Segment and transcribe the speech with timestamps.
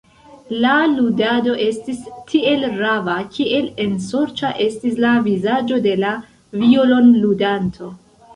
[0.61, 1.99] La ludado estis
[2.31, 6.17] tiel rava, kiel ensorĉa estis la vizaĝo de la
[6.65, 7.93] violonludanto.